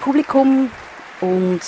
[0.00, 0.70] Publikum
[1.20, 1.60] und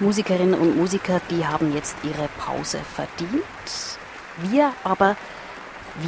[0.00, 4.00] Musikerinnen und Musiker, die haben jetzt ihre Pause verdient.
[4.38, 5.16] Wir aber,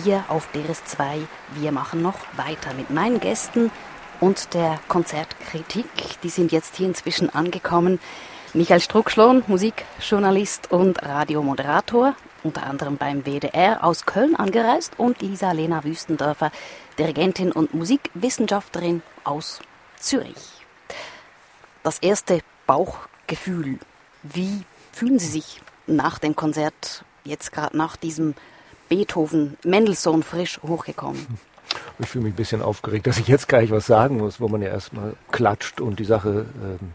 [0.03, 1.21] wir auf DRS2,
[1.55, 3.71] wir machen noch weiter mit meinen Gästen
[4.19, 5.87] und der Konzertkritik.
[6.25, 8.01] Die sind jetzt hier inzwischen angekommen.
[8.55, 16.51] Michael Struckschlohn, Musikjournalist und Radiomoderator, unter anderem beim WDR aus Köln angereist und Lisa-Lena Wüstendörfer,
[16.99, 19.61] Dirigentin und Musikwissenschaftlerin aus
[19.97, 20.58] Zürich.
[21.83, 23.79] Das erste Bauchgefühl,
[24.23, 28.35] wie fühlen Sie sich nach dem Konzert, jetzt gerade nach diesem
[28.89, 31.27] Beethoven, Mendelssohn frisch hochgekommen?
[31.99, 34.63] Ich fühle mich ein bisschen aufgeregt, dass ich jetzt gleich was sagen muss, wo man
[34.63, 36.95] ja erstmal klatscht und die Sache ähm,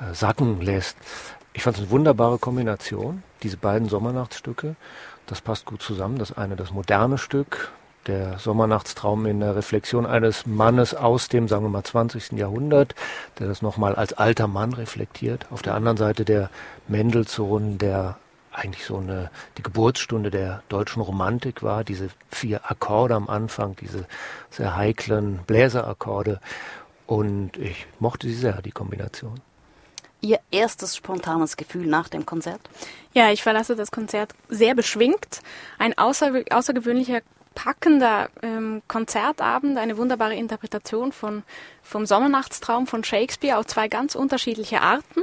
[0.00, 0.96] äh, sacken lässt.
[1.52, 4.76] Ich fand es eine wunderbare Kombination, diese beiden Sommernachtsstücke.
[5.26, 6.18] Das passt gut zusammen.
[6.18, 7.70] Das eine das moderne Stück,
[8.06, 12.32] der Sommernachtstraum in der Reflexion eines Mannes aus dem, sagen wir mal, 20.
[12.32, 12.94] Jahrhundert,
[13.38, 15.46] der das nochmal als alter Mann reflektiert.
[15.50, 16.50] Auf der anderen Seite der
[16.88, 18.16] Mendelssohn, der
[18.52, 24.06] eigentlich so eine, die Geburtsstunde der deutschen Romantik war, diese vier Akkorde am Anfang, diese
[24.50, 26.40] sehr heiklen Bläserakkorde.
[27.06, 29.40] Und ich mochte sie sehr, die Kombination.
[30.20, 32.60] Ihr erstes spontanes Gefühl nach dem Konzert?
[33.14, 35.40] Ja, ich verlasse das Konzert sehr beschwingt.
[35.78, 37.20] Ein außer, außergewöhnlicher,
[37.62, 41.42] packender ähm, Konzertabend, eine wunderbare Interpretation von,
[41.82, 45.20] vom Sommernachtstraum von Shakespeare auf zwei ganz unterschiedliche Arten.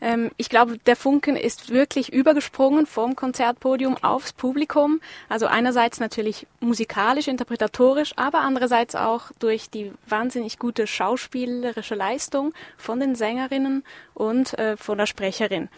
[0.00, 5.00] Ähm, ich glaube, der Funken ist wirklich übergesprungen vom Konzertpodium aufs Publikum.
[5.28, 13.00] Also einerseits natürlich musikalisch, interpretatorisch, aber andererseits auch durch die wahnsinnig gute schauspielerische Leistung von
[13.00, 13.82] den Sängerinnen
[14.14, 15.68] und äh, von der Sprecherin.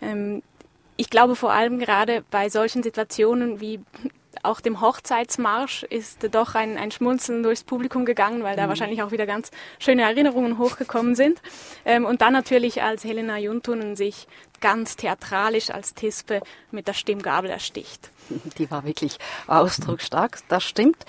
[0.00, 0.44] Ähm,
[0.96, 3.80] ich glaube vor allem gerade bei solchen Situationen wie
[4.44, 8.68] auch dem Hochzeitsmarsch ist doch ein, ein Schmunzeln durchs Publikum gegangen, weil da mhm.
[8.68, 11.40] wahrscheinlich auch wieder ganz schöne Erinnerungen hochgekommen sind.
[11.84, 14.26] Ähm, und dann natürlich, als Helena Juntunen sich
[14.60, 18.10] ganz theatralisch als Tispe mit der Stimmgabel ersticht.
[18.58, 21.04] Die war wirklich ausdrucksstark, das stimmt.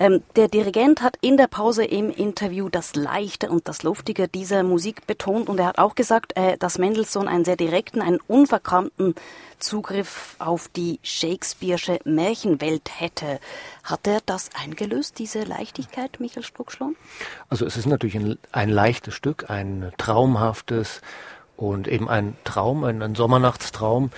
[0.00, 4.62] Ähm, der Dirigent hat in der Pause im Interview das Leichte und das Luftige dieser
[4.62, 9.14] Musik betont und er hat auch gesagt, äh, dass Mendelssohn einen sehr direkten, einen unverkannten
[9.58, 13.40] Zugriff auf die Shakespeare'sche Märchenwelt hätte.
[13.84, 16.96] Hat er das eingelöst, diese Leichtigkeit, Michael Struckschlohn?
[17.50, 21.02] Also es ist natürlich ein, ein leichtes Stück, ein traumhaftes
[21.60, 24.10] und eben ein Traum, ein, ein Sommernachtstraum,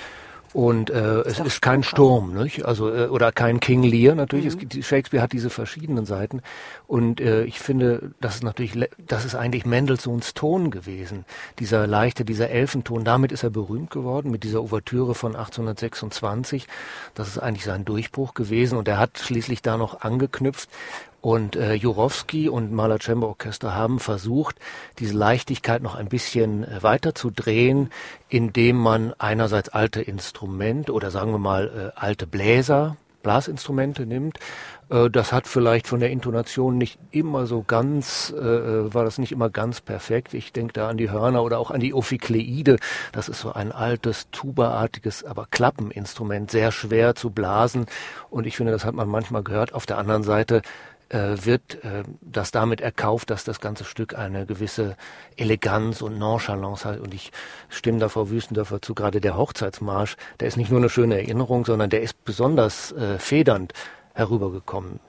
[0.53, 2.65] und äh, es ist kein Sturm, nicht?
[2.67, 4.55] Also äh, oder kein King Lear natürlich.
[4.55, 4.81] Mhm.
[4.81, 6.43] Es, Shakespeare hat diese verschiedenen Seiten
[6.87, 11.25] und äh, ich finde, das ist natürlich, das ist eigentlich Mendelssohns Ton gewesen,
[11.59, 13.05] dieser leichte, dieser Elfenton.
[13.05, 16.67] Damit ist er berühmt geworden mit dieser Ouvertüre von 1826.
[17.15, 20.69] Das ist eigentlich sein Durchbruch gewesen und er hat schließlich da noch angeknüpft
[21.23, 24.57] und äh, Jurowski und Mahler Chamber Orchester haben versucht,
[24.99, 27.91] diese Leichtigkeit noch ein bisschen äh, weiter zu drehen,
[28.29, 34.39] indem man einerseits alte Instrumente oder sagen wir mal äh, alte Bläser, Blasinstrumente nimmt.
[34.91, 39.19] Äh, das hat vielleicht von der Intonation nicht immer so ganz, äh, äh, war das
[39.19, 40.35] nicht immer ganz perfekt.
[40.35, 42.79] Ich denke da an die Hörner oder auch an die Ophikleide.
[43.13, 47.87] Das ist so ein altes, tubaartiges, aber Klappeninstrument, sehr schwer zu blasen.
[48.29, 49.73] Und ich finde, das hat man manchmal gehört.
[49.73, 50.63] Auf der anderen Seite
[51.13, 54.97] wird äh, das damit erkauft, dass das ganze Stück eine gewisse
[55.37, 57.01] Eleganz und Nonchalance hat.
[57.01, 57.33] Und ich
[57.69, 61.65] stimme da Frau Wüstendorfer zu, gerade der Hochzeitsmarsch, der ist nicht nur eine schöne Erinnerung,
[61.65, 63.73] sondern der ist besonders äh, federnd
[64.15, 65.01] herübergekommen.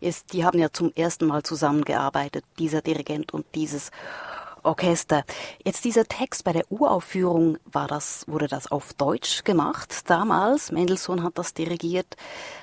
[0.00, 3.90] Ist, die haben ja zum ersten Mal zusammengearbeitet, dieser Dirigent und dieses
[4.66, 5.24] Orchester.
[5.64, 10.72] Jetzt dieser Text bei der Uraufführung war das, wurde das auf Deutsch gemacht damals.
[10.72, 12.16] Mendelssohn hat das dirigiert.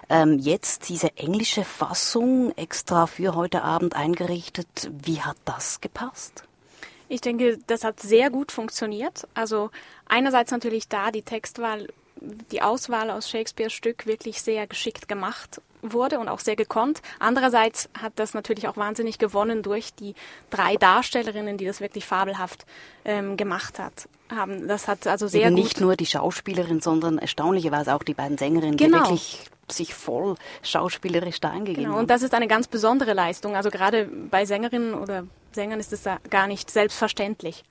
[0.10, 4.92] Ähm, jetzt diese englische Fassung extra für heute Abend eingerichtet.
[4.92, 6.44] Wie hat das gepasst?
[7.10, 9.28] Ich denke, das hat sehr gut funktioniert.
[9.34, 9.72] Also
[10.08, 11.88] einerseits natürlich da die Textwahl,
[12.52, 17.02] die Auswahl aus Shakespeares Stück wirklich sehr geschickt gemacht wurde und auch sehr gekonnt.
[17.20, 20.16] Andererseits hat das natürlich auch wahnsinnig gewonnen durch die
[20.50, 22.66] drei Darstellerinnen, die das wirklich fabelhaft
[23.06, 24.08] ähm, gemacht hat.
[24.34, 24.68] Haben.
[24.68, 28.78] Das hat also sehr Eben nicht nur die Schauspielerin, sondern erstaunlicherweise auch die beiden Sängerinnen,
[28.78, 28.98] genau.
[28.98, 32.00] die wirklich sich voll schauspielerisch da eingegeben genau.
[32.00, 33.56] Und das ist eine ganz besondere Leistung.
[33.56, 37.64] Also gerade bei Sängerinnen oder Sängern ist es gar nicht selbstverständlich.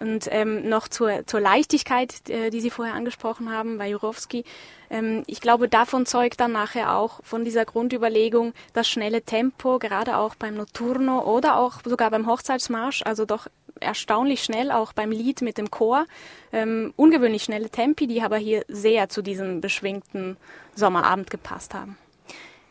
[0.00, 4.44] Und ähm, noch zur, zur Leichtigkeit, äh, die Sie vorher angesprochen haben bei Jurowski.
[4.88, 10.16] Ähm, ich glaube, davon zeugt dann nachher auch von dieser Grundüberlegung das schnelle Tempo, gerade
[10.16, 13.46] auch beim Notturno oder auch sogar beim Hochzeitsmarsch, also doch
[13.78, 16.06] erstaunlich schnell, auch beim Lied mit dem Chor.
[16.52, 20.36] Ähm, ungewöhnlich schnelle Tempi, die aber hier sehr zu diesem beschwingten
[20.74, 21.96] Sommerabend gepasst haben.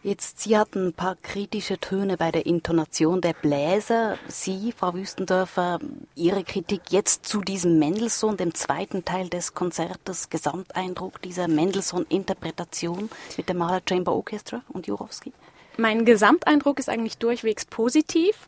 [0.02, 4.18] Jetzt, Sie hatten ein paar kritische Töne bei der Intonation der Bläser.
[4.30, 5.80] Sie, Frau Wüstendörfer,
[6.16, 13.50] Ihre Kritik jetzt zu diesem Mendelssohn, dem zweiten Teil des Konzertes, Gesamteindruck dieser Mendelssohn-Interpretation mit
[13.50, 15.34] dem Mahler Chamber Orchestra und Jurowski?
[15.76, 18.48] Mein Gesamteindruck ist eigentlich durchwegs positiv.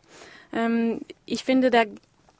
[0.54, 1.86] Ähm, ich finde, der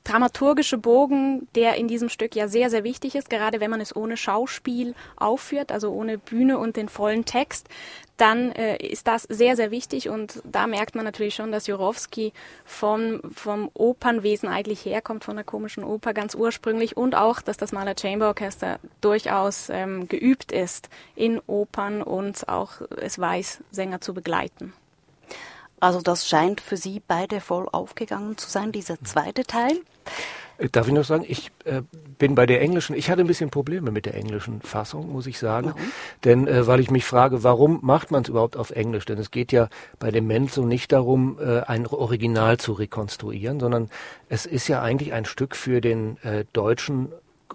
[0.05, 3.95] dramaturgische Bogen, der in diesem Stück ja sehr, sehr wichtig ist, gerade wenn man es
[3.95, 7.69] ohne Schauspiel aufführt, also ohne Bühne und den vollen Text,
[8.17, 12.33] dann äh, ist das sehr, sehr wichtig und da merkt man natürlich schon, dass Jurowski
[12.65, 17.73] vom, vom Opernwesen eigentlich herkommt, von der komischen Oper ganz ursprünglich und auch, dass das
[17.73, 24.15] Mahler Chamber Orchester durchaus ähm, geübt ist in Opern und auch es weiß, Sänger zu
[24.15, 24.73] begleiten.
[25.83, 29.81] Also das scheint für Sie beide voll aufgegangen zu sein, dieser zweite Teil.
[30.59, 31.83] Äh, darf ich noch sagen, ich äh,
[32.19, 35.41] bin bei der englischen, ich hatte ein bisschen Probleme mit der englischen Fassung, muss ich
[35.41, 35.73] sagen.
[35.75, 35.93] Warum?
[36.23, 39.07] Denn äh, weil ich mich frage, warum macht man es überhaupt auf Englisch?
[39.07, 39.69] Denn es geht ja
[39.99, 43.91] bei dem Menzo nicht darum, äh, ein Original zu rekonstruieren, sondern
[44.29, 47.09] es ist ja eigentlich ein Stück für den äh, deutschen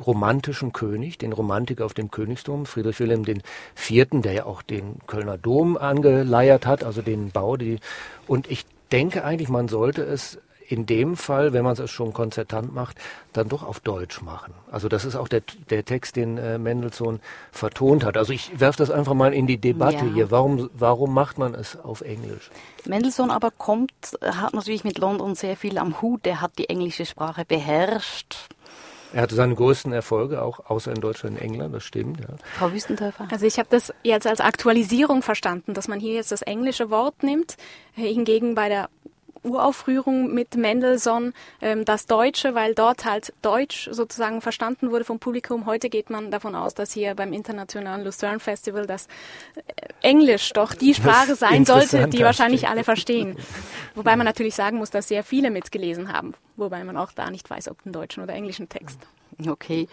[0.06, 5.38] romantischen König, den Romantiker auf dem Königsdom, Friedrich Wilhelm IV., der ja auch den Kölner
[5.38, 7.58] Dom angeleiert hat, also den Bau.
[7.58, 7.80] Die,
[8.28, 10.40] und ich denke eigentlich, man sollte es
[10.70, 12.98] in dem Fall, wenn man es schon konzertant macht,
[13.32, 14.54] dann doch auf Deutsch machen.
[14.70, 17.22] Also das ist auch der, der Text, den äh, Mendelssohn
[17.52, 18.18] vertont hat.
[18.18, 20.14] Also ich werfe das einfach mal in die Debatte ja.
[20.14, 20.32] hier.
[20.32, 22.50] Warum, warum macht man es auf Englisch?
[22.86, 26.26] Mendelssohn aber kommt, hat natürlich mit London sehr viel am Hut.
[26.26, 28.50] Der hat die englische Sprache beherrscht.
[29.14, 32.20] Er hatte seine größten Erfolge auch außer in Deutschland und England, das stimmt.
[32.20, 32.28] Ja.
[32.58, 33.28] Frau Wüstentöfer.
[33.32, 37.24] Also ich habe das jetzt als Aktualisierung verstanden, dass man hier jetzt das englische Wort
[37.24, 37.56] nimmt,
[37.94, 38.90] hingegen bei der
[39.44, 45.66] Uraufführung mit Mendelssohn ähm, das Deutsche, weil dort halt Deutsch sozusagen verstanden wurde vom Publikum.
[45.66, 49.08] Heute geht man davon aus, dass hier beim Internationalen Lucerne Festival das
[49.56, 49.62] äh,
[50.02, 53.38] Englisch doch die Sprache sein sollte, die wahrscheinlich alle verstehen.
[53.96, 57.50] Wobei man natürlich sagen muss, dass sehr viele mitgelesen haben, wobei man auch da nicht
[57.50, 59.00] weiß, ob einen deutschen oder englischen Text.
[59.46, 59.88] Okay.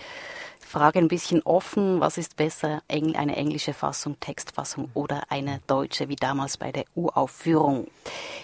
[0.61, 6.17] Frage ein bisschen offen, was ist besser, eine englische Fassung, Textfassung oder eine deutsche, wie
[6.17, 7.87] damals bei der Uraufführung.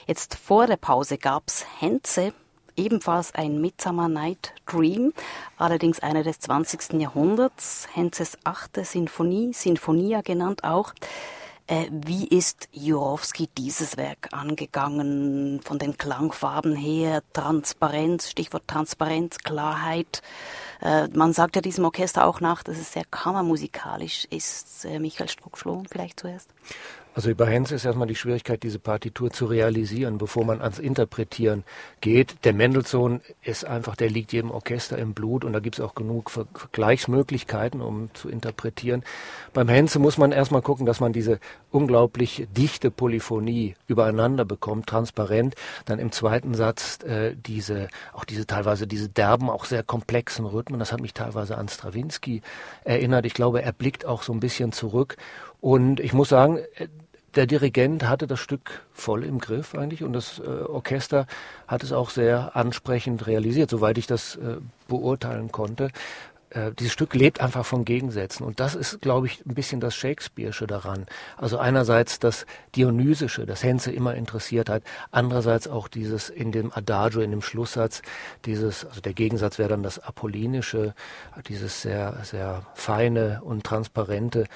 [0.06, 2.32] Jetzt vor der Pause gab's Henze,
[2.76, 5.12] ebenfalls ein Midsummer Night Dream,
[5.56, 7.00] allerdings einer des 20.
[7.00, 10.92] Jahrhunderts, Henzes achte Sinfonie, Sinfonia genannt auch.
[11.70, 15.60] Äh, wie ist Jurowski dieses Werk angegangen?
[15.62, 20.20] Von den Klangfarben her, Transparenz, Stichwort Transparenz, Klarheit.
[20.82, 24.84] Äh, man sagt ja diesem Orchester auch nach, dass es sehr kammermusikalisch ist.
[24.84, 26.48] Äh, Michael Struck-Schlohn vielleicht zuerst.
[27.12, 31.64] Also bei Hens ist erstmal die Schwierigkeit, diese Partitur zu realisieren, bevor man ans Interpretieren
[32.00, 32.44] geht.
[32.44, 35.96] Der Mendelssohn ist einfach, der liegt jedem Orchester im Blut und da gibt es auch
[35.96, 39.02] genug Vergleichsmöglichkeiten, um zu interpretieren.
[39.52, 41.40] Beim Henze muss man erstmal gucken, dass man diese
[41.72, 45.56] unglaublich dichte Polyphonie übereinander bekommt, transparent.
[45.86, 50.78] Dann im zweiten Satz äh, diese, auch diese teilweise diese derben, auch sehr komplexen Rhythmen.
[50.78, 52.42] Das hat mich teilweise an Stravinsky
[52.84, 53.26] erinnert.
[53.26, 55.16] Ich glaube, er blickt auch so ein bisschen zurück
[55.60, 56.88] und ich muss sagen, äh,
[57.34, 61.26] der Dirigent hatte das Stück voll im Griff eigentlich und das äh, Orchester
[61.66, 64.56] hat es auch sehr ansprechend realisiert, soweit ich das äh,
[64.88, 65.90] beurteilen konnte.
[66.50, 69.94] Äh, dieses Stück lebt einfach von Gegensätzen und das ist, glaube ich, ein bisschen das
[69.94, 71.06] Shakespeare'sche daran.
[71.36, 72.44] Also einerseits das
[72.74, 74.82] Dionysische, das Henze immer interessiert hat,
[75.12, 78.02] andererseits auch dieses in dem Adagio, in dem Schlusssatz,
[78.46, 80.94] dieses, also der Gegensatz wäre dann das Apollinische,
[81.46, 84.46] dieses sehr, sehr feine und transparente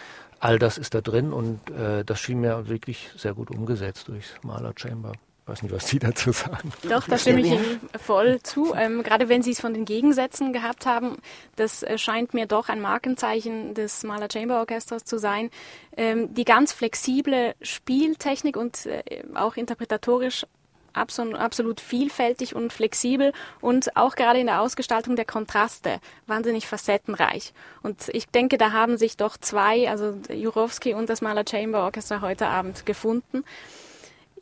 [0.45, 4.35] all das ist da drin und äh, das schien mir wirklich sehr gut umgesetzt durchs
[4.43, 5.13] Maler Chamber.
[5.43, 6.71] Ich weiß nicht, was Sie dazu sagen.
[6.83, 8.75] Doch, da stimme ich Ihnen voll zu.
[8.75, 11.17] Ähm, gerade wenn Sie es von den Gegensätzen gehabt haben,
[11.57, 15.49] das äh, scheint mir doch ein Markenzeichen des Maler Chamber Orchesters zu sein.
[15.97, 19.03] Ähm, die ganz flexible Spieltechnik und äh,
[19.35, 20.47] auch interpretatorisch
[20.95, 27.53] absolut vielfältig und flexibel und auch gerade in der Ausgestaltung der Kontraste wahnsinnig facettenreich.
[27.83, 32.21] Und ich denke, da haben sich doch zwei, also Jurowski und das Mahler Chamber Orchestra
[32.21, 33.45] heute Abend gefunden.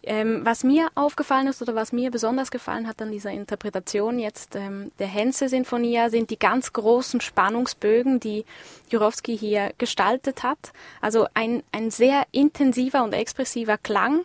[0.04, 4.56] Ähm, was mir aufgefallen ist oder was mir besonders gefallen hat an dieser Interpretation jetzt
[4.56, 8.44] ähm, der Henze-Sinfonia sind die ganz großen Spannungsbögen, die
[8.88, 10.72] Jurowski hier gestaltet hat.
[11.00, 14.24] Also ein, ein sehr intensiver und expressiver Klang,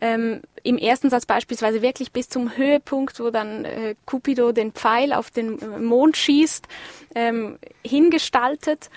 [0.00, 5.12] ähm, im ersten Satz beispielsweise wirklich bis zum Höhepunkt, wo dann äh, Cupido den Pfeil
[5.12, 6.66] auf den äh, Mond schießt,
[7.14, 8.90] ähm, hingestaltet.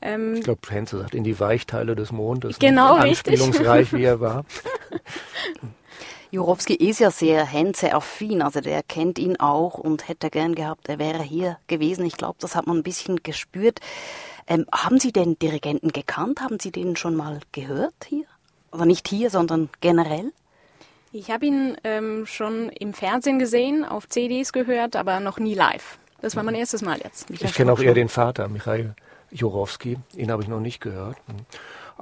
[0.00, 2.58] Ähm, ich glaube, Henze sagt in die Weichteile des Mondes.
[2.58, 3.40] Genau, richtig.
[3.40, 4.44] Anspielungsreich, wie er war.
[6.30, 10.98] Jurowski ist ja sehr Henze-affin, also der kennt ihn auch und hätte gern gehabt, er
[10.98, 12.06] wäre hier gewesen.
[12.06, 13.80] Ich glaube, das hat man ein bisschen gespürt.
[14.46, 16.40] Ähm, haben Sie den Dirigenten gekannt?
[16.40, 18.24] Haben Sie den schon mal gehört hier?
[18.70, 20.32] Also nicht hier, sondern generell?
[21.14, 25.98] Ich habe ihn ähm, schon im Fernsehen gesehen, auf CDs gehört, aber noch nie live.
[26.22, 27.28] Das war mein erstes Mal jetzt.
[27.30, 28.94] Ich kenne auch eher den Vater, Michael
[29.30, 29.98] Jurowski.
[30.16, 31.16] Ihn habe ich noch nicht gehört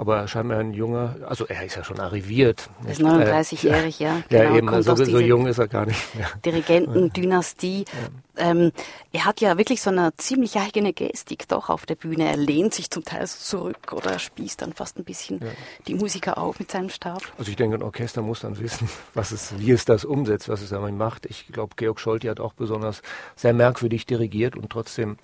[0.00, 2.71] aber scheinbar ein junger, also er ist ja schon arriviert.
[2.87, 4.23] Er ist 39-jährig, ja.
[4.30, 6.26] Genau, ja, eben, also so, so jung ist er gar nicht mehr.
[6.42, 7.85] Dirigentendynastie.
[7.85, 8.50] Ja.
[8.50, 8.73] Ähm,
[9.12, 12.30] er hat ja wirklich so eine ziemlich eigene Gestik doch auf der Bühne.
[12.30, 15.50] Er lehnt sich zum Teil so zurück oder spießt dann fast ein bisschen ja.
[15.87, 17.21] die Musiker auf mit seinem Stab.
[17.37, 20.62] Also ich denke, ein Orchester muss dann wissen, was es, wie es das umsetzt, was
[20.62, 21.26] es damit macht.
[21.26, 23.02] Ich glaube, Georg Scholti hat auch besonders
[23.37, 25.19] sehr merkwürdig dirigiert und trotzdem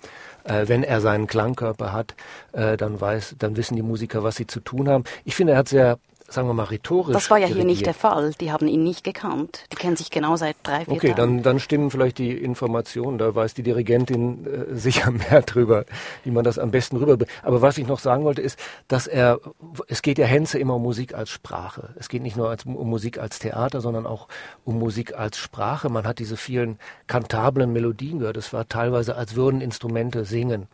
[0.47, 2.15] äh, wenn er seinen Klangkörper hat,
[2.53, 5.05] äh, dann weiß, dann wissen die Musiker, was sie zu tun haben.
[5.25, 7.13] Ich finde, er hat sehr sagen wir mal, rhetorisch.
[7.13, 8.33] Das war ja hier nicht der Fall.
[8.41, 9.65] Die haben ihn nicht gekannt.
[9.73, 11.13] Die kennen sich genau seit drei, vier okay, Tagen.
[11.13, 13.19] Okay, dann, dann stimmen vielleicht die Informationen.
[13.19, 15.85] Da weiß die Dirigentin äh, sicher mehr drüber,
[16.25, 17.31] wie man das am besten rüberbringt.
[17.43, 18.59] Aber was ich noch sagen wollte, ist,
[18.89, 19.41] dass er,
[19.89, 21.91] es geht ja Henze immer um Musik als Sprache.
[21.97, 24.29] Es geht nicht nur als, um Musik als Theater, sondern auch
[24.65, 25.89] um Musik als Sprache.
[25.89, 28.37] Man hat diese vielen kantablen Melodien gehört.
[28.37, 30.67] Es war teilweise, als würden Instrumente singen.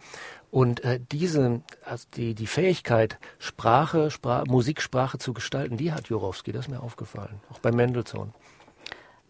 [0.53, 6.53] Und äh, diese, also die, die Fähigkeit, Sprache, Spra Musiksprache zu gestalten, die hat Jurowski,
[6.53, 8.35] das ist mir aufgefallen, auch bei Mendelssohn.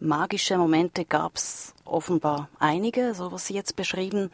[0.01, 4.31] Magische Momente gab es offenbar einige, so was Sie jetzt beschrieben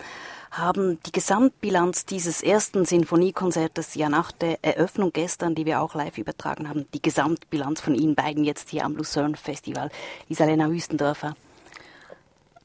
[0.50, 1.00] haben.
[1.06, 6.68] Die Gesamtbilanz dieses ersten Sinfoniekonzertes, ja nach der Eröffnung gestern, die wir auch live übertragen
[6.68, 9.92] haben, die Gesamtbilanz von Ihnen beiden jetzt hier am Lucerne Festival,
[10.28, 11.36] Isalena Wüstendörfer.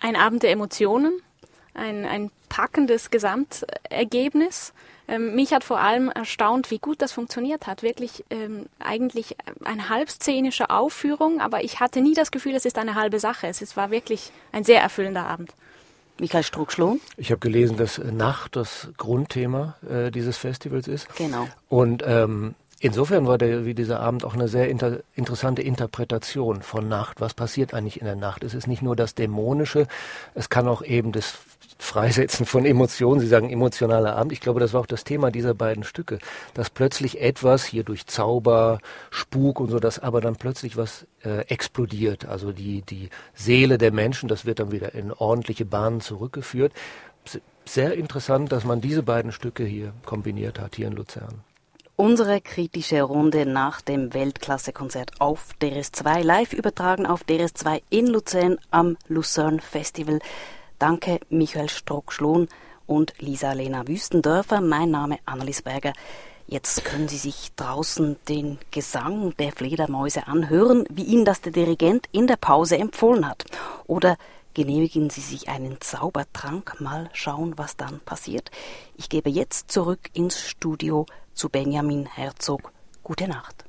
[0.00, 1.12] Ein Abend der Emotionen,
[1.74, 4.72] ein, ein packendes Gesamtergebnis.
[5.06, 7.82] Ähm, mich hat vor allem erstaunt, wie gut das funktioniert hat.
[7.82, 12.94] Wirklich ähm, eigentlich eine halbszenische Aufführung, aber ich hatte nie das Gefühl, es ist eine
[12.94, 13.48] halbe Sache.
[13.48, 15.52] Es war wirklich ein sehr erfüllender Abend.
[16.18, 17.00] Michael Struckschlohn.
[17.16, 21.14] Ich habe gelesen, dass Nacht das Grundthema äh, dieses Festivals ist.
[21.16, 21.48] Genau.
[21.68, 22.54] Und ähm,
[22.84, 27.18] Insofern war der, wie dieser Abend auch eine sehr inter interessante Interpretation von Nacht.
[27.18, 28.44] Was passiert eigentlich in der Nacht?
[28.44, 29.86] Es ist nicht nur das Dämonische,
[30.34, 31.38] es kann auch eben das
[31.78, 33.22] Freisetzen von Emotionen.
[33.22, 34.32] Sie sagen emotionaler Abend.
[34.32, 36.18] Ich glaube, das war auch das Thema dieser beiden Stücke,
[36.52, 41.38] dass plötzlich etwas hier durch Zauber, Spuk und so, dass aber dann plötzlich was äh,
[41.46, 42.26] explodiert.
[42.26, 46.74] Also die, die Seele der Menschen, das wird dann wieder in ordentliche Bahnen zurückgeführt.
[47.64, 51.42] Sehr interessant, dass man diese beiden Stücke hier kombiniert hat, hier in Luzern.
[51.96, 58.96] Unsere kritische Runde nach dem Weltklasse-Konzert auf DRS2, live übertragen auf DRS2 in Luzern am
[59.06, 60.18] Lucerne Festival.
[60.80, 62.48] Danke Michael Strock-Schlohn
[62.88, 64.60] und Lisa-Lena Wüstendörfer.
[64.60, 65.92] Mein Name Annelies Berger.
[66.48, 72.08] Jetzt können Sie sich draußen den Gesang der Fledermäuse anhören, wie Ihnen das der Dirigent
[72.10, 73.44] in der Pause empfohlen hat.
[73.86, 74.16] Oder
[74.52, 78.50] genehmigen Sie sich einen Zaubertrank, mal schauen, was dann passiert.
[78.96, 82.72] Ich gebe jetzt zurück ins Studio zu Benjamin Herzog.
[83.02, 83.63] Gute Nacht.